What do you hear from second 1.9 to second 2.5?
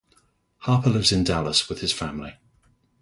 family.